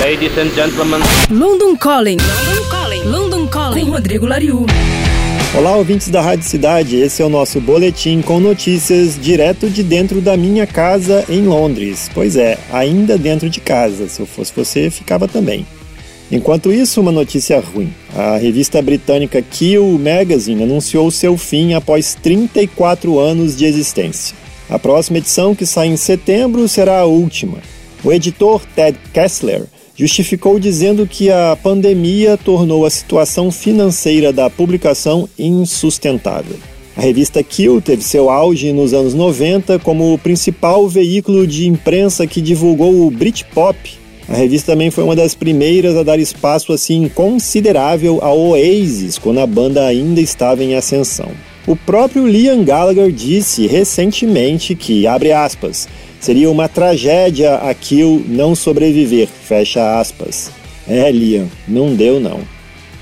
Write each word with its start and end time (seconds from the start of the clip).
Ladies 0.00 0.36
and 0.38 0.54
gentlemen. 0.54 1.00
London 1.30 1.76
Calling. 1.76 2.18
London 2.18 2.70
Calling. 2.70 3.04
London 3.04 3.46
Calling. 3.48 3.84
Com 3.84 3.90
Rodrigo 3.90 4.26
Lariu. 4.26 4.66
Olá, 5.56 5.76
ouvintes 5.76 6.08
da 6.08 6.20
Rádio 6.20 6.44
Cidade. 6.44 6.96
Esse 6.96 7.22
é 7.22 7.24
o 7.24 7.28
nosso 7.28 7.60
boletim 7.60 8.20
com 8.20 8.38
notícias 8.38 9.18
direto 9.20 9.70
de 9.70 9.82
dentro 9.82 10.20
da 10.20 10.36
minha 10.36 10.66
casa 10.66 11.24
em 11.28 11.46
Londres. 11.46 12.10
Pois 12.12 12.36
é, 12.36 12.58
ainda 12.72 13.16
dentro 13.16 13.48
de 13.48 13.60
casa. 13.60 14.08
Se 14.08 14.20
eu 14.20 14.26
fosse 14.26 14.52
você, 14.54 14.90
ficava 14.90 15.26
também. 15.26 15.66
Enquanto 16.30 16.72
isso, 16.72 17.00
uma 17.00 17.10
notícia 17.10 17.58
ruim. 17.58 17.92
A 18.14 18.36
revista 18.36 18.82
britânica 18.82 19.40
Kill 19.40 19.98
Magazine 19.98 20.62
anunciou 20.62 21.10
seu 21.10 21.38
fim 21.38 21.72
após 21.72 22.14
34 22.22 23.18
anos 23.18 23.56
de 23.56 23.64
existência. 23.64 24.36
A 24.68 24.78
próxima 24.78 25.18
edição, 25.18 25.54
que 25.54 25.64
sai 25.64 25.86
em 25.86 25.96
setembro, 25.96 26.68
será 26.68 27.00
a 27.00 27.06
última. 27.06 27.58
O 28.04 28.12
editor 28.12 28.62
Ted 28.76 28.98
Kessler 29.12 29.64
justificou 29.98 30.60
dizendo 30.60 31.06
que 31.06 31.30
a 31.30 31.58
pandemia 31.60 32.36
tornou 32.36 32.86
a 32.86 32.90
situação 32.90 33.50
financeira 33.50 34.32
da 34.32 34.48
publicação 34.48 35.28
insustentável. 35.36 36.56
A 36.96 37.00
revista 37.00 37.42
Kill 37.42 37.80
teve 37.80 38.02
seu 38.02 38.30
auge 38.30 38.72
nos 38.72 38.92
anos 38.92 39.14
90 39.14 39.78
como 39.80 40.14
o 40.14 40.18
principal 40.18 40.88
veículo 40.88 41.46
de 41.46 41.66
imprensa 41.66 42.26
que 42.26 42.40
divulgou 42.40 43.06
o 43.06 43.10
Britpop, 43.10 43.98
a 44.28 44.34
revista 44.34 44.72
também 44.72 44.90
foi 44.90 45.04
uma 45.04 45.16
das 45.16 45.34
primeiras 45.34 45.96
a 45.96 46.02
dar 46.02 46.18
espaço 46.18 46.70
assim 46.74 47.08
considerável 47.08 48.18
ao 48.20 48.38
Oasis 48.38 49.16
quando 49.16 49.40
a 49.40 49.46
banda 49.46 49.86
ainda 49.86 50.20
estava 50.20 50.62
em 50.62 50.74
ascensão. 50.74 51.30
O 51.68 51.76
próprio 51.76 52.26
Liam 52.26 52.64
Gallagher 52.64 53.12
disse 53.12 53.66
recentemente 53.66 54.74
que, 54.74 55.06
abre 55.06 55.32
aspas, 55.32 55.86
seria 56.18 56.50
uma 56.50 56.66
tragédia 56.66 57.56
aquilo 57.56 58.24
não 58.26 58.54
sobreviver, 58.54 59.28
fecha 59.28 60.00
aspas. 60.00 60.50
É, 60.88 61.12
Liam, 61.12 61.46
não 61.68 61.94
deu 61.94 62.18
não. 62.18 62.40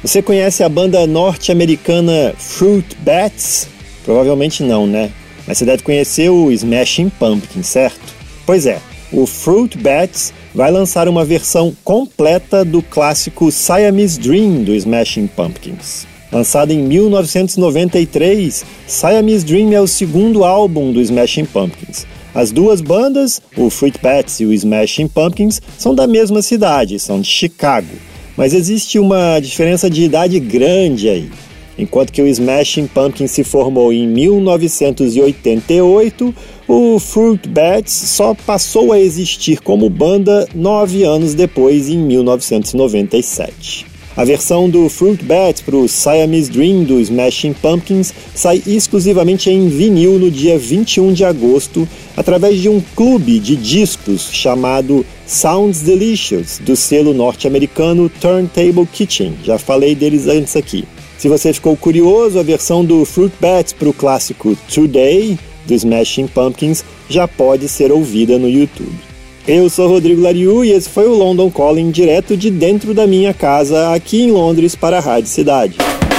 Você 0.03 0.21
conhece 0.21 0.65
a 0.65 0.69
banda 0.69 1.07
norte-americana 1.07 2.35
Fruit 2.37 2.97
Bats? 3.05 3.69
Provavelmente 4.05 4.65
não, 4.65 4.85
né? 4.85 5.13
Mas 5.47 5.59
você 5.59 5.65
deve 5.65 5.85
conhecer 5.85 6.29
o 6.29 6.51
Smashing 6.51 7.09
Pumpkin, 7.09 7.63
certo? 7.63 8.17
Pois 8.45 8.67
é, 8.67 8.81
o 9.13 9.27
Fruit 9.27 9.79
Bats 9.79 10.35
vai 10.53 10.73
lançar 10.73 11.09
uma 11.09 11.25
versão 11.25 11.73
completa 11.85 12.65
do 12.65 12.83
clássico 12.83 13.53
Siamese 13.53 14.19
Dream 14.19 14.65
do 14.65 14.75
Smashing 14.75 15.29
Pumpkins. 15.29 16.16
Lançado 16.37 16.71
em 16.71 16.83
1993, 16.83 18.63
Siamese 18.87 19.43
Dream 19.43 19.73
é 19.73 19.81
o 19.81 19.87
segundo 19.87 20.45
álbum 20.45 20.93
do 20.93 21.01
Smashing 21.01 21.47
Pumpkins. 21.47 22.07
As 22.35 22.53
duas 22.53 22.83
bandas, 22.83 23.41
o 23.57 23.71
Fruit 23.71 23.99
Bats 24.03 24.41
e 24.41 24.45
o 24.45 24.53
Smashing 24.53 25.09
Pumpkins, 25.09 25.63
são 25.79 25.95
da 25.95 26.07
mesma 26.07 26.43
cidade, 26.43 27.01
são 27.01 27.23
de 27.23 27.27
Chicago, 27.27 27.89
mas 28.37 28.53
existe 28.53 28.99
uma 28.99 29.41
diferença 29.41 29.89
de 29.89 30.03
idade 30.03 30.39
grande 30.39 31.09
aí. 31.09 31.31
Enquanto 31.79 32.13
que 32.13 32.21
o 32.21 32.27
Smashing 32.27 32.89
Pumpkins 32.89 33.31
se 33.31 33.43
formou 33.43 33.91
em 33.91 34.07
1988, 34.07 36.35
o 36.69 36.99
Fruit 36.99 37.49
Bats 37.49 37.95
só 37.95 38.35
passou 38.35 38.93
a 38.93 39.01
existir 39.01 39.63
como 39.63 39.89
banda 39.89 40.47
nove 40.55 41.03
anos 41.03 41.33
depois, 41.33 41.89
em 41.89 41.97
1997. 41.97 43.96
A 44.17 44.25
versão 44.25 44.71
do 44.71 44.89
Fruit 44.89 45.23
Bats 45.23 45.61
para 45.61 45.77
o 45.77 45.87
Siamese 45.87 46.51
Dream 46.51 46.85
do 46.85 46.99
Smashing 46.99 47.53
Pumpkins 47.53 48.15
sai 48.35 48.63
exclusivamente 48.67 49.51
em 49.51 49.69
vinil 49.69 50.19
no 50.19 50.31
dia 50.31 50.59
21 50.59 51.13
de 51.13 51.23
agosto, 51.23 51.87
através 52.17 52.59
de 52.59 52.67
um 52.67 52.81
clube 52.95 53.39
de 53.39 53.55
discos 53.55 54.31
chamado 54.33 55.05
Sounds 55.27 55.83
Delicious, 55.83 56.59
do 56.65 56.75
selo 56.75 57.13
norte-americano 57.13 58.09
Turntable 58.09 58.87
Kitchen. 58.91 59.35
Já 59.45 59.59
falei 59.59 59.95
deles 59.95 60.27
antes 60.27 60.57
aqui. 60.57 60.85
Se 61.19 61.29
você 61.29 61.53
ficou 61.53 61.77
curioso, 61.77 62.39
a 62.39 62.43
versão 62.43 62.83
do 62.83 63.05
Fruit 63.05 63.35
Bats 63.39 63.75
para 63.75 63.91
o 63.91 63.93
clássico 63.93 64.57
Today 64.73 65.39
do 65.67 65.75
Smashing 65.75 66.29
Pumpkins 66.29 66.83
já 67.07 67.29
pode 67.29 67.69
ser 67.69 67.93
ouvida 67.93 68.39
no 68.39 68.49
YouTube. 68.49 69.16
Eu 69.47 69.71
sou 69.71 69.87
Rodrigo 69.89 70.21
Lariu 70.21 70.65
e 70.65 70.73
esse 70.73 70.89
foi 70.89 71.07
o 71.07 71.15
London 71.15 71.49
Calling 71.53 71.93
direto 71.93 72.37
de 72.37 72.51
dentro 72.51 72.93
da 72.93 73.07
minha 73.07 73.33
casa 73.33 73.95
aqui 73.95 74.25
em 74.25 74.33
Londres 74.33 74.75
para 74.75 74.99
a 74.99 75.01
Rádio 75.01 75.31
Cidade. 75.31 75.77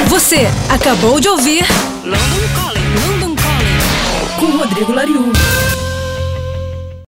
Você 0.07 0.47
acabou 0.69 1.19
de 1.19 1.27
ouvir 1.27 1.65
London 2.05 2.47
Calling, 2.55 3.19
London 3.19 3.35
Calling 3.35 4.39
com 4.39 4.57
Rodrigo 4.57 4.93
Lariu. 4.93 5.56